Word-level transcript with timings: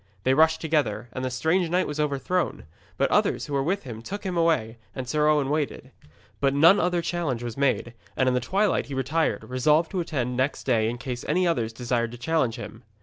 They 0.23 0.33
rushed 0.33 0.59
together, 0.61 1.09
and 1.13 1.23
the 1.23 1.29
strange 1.29 1.69
knight 1.69 1.85
was 1.85 1.99
overthrown. 1.99 2.63
But 2.97 3.11
others 3.11 3.45
who 3.45 3.53
were 3.53 3.61
with 3.61 3.83
him 3.83 4.01
took 4.01 4.23
him 4.23 4.35
away, 4.35 4.79
and 4.95 5.07
Sir 5.07 5.27
Owen 5.29 5.47
waited. 5.51 5.91
But 6.39 6.55
none 6.55 6.79
other 6.79 7.03
challenge 7.03 7.43
was 7.43 7.55
made, 7.55 7.93
and 8.17 8.27
in 8.27 8.33
the 8.33 8.39
twilight 8.39 8.87
he 8.87 8.95
retired, 8.95 9.47
resolved 9.47 9.91
to 9.91 9.99
attend 9.99 10.35
next 10.35 10.63
day 10.63 10.89
in 10.89 10.97
case 10.97 11.23
any 11.27 11.45
others 11.47 11.71
desired 11.71 12.09
to 12.13 12.17
challenge 12.17 12.55
him. 12.55 12.81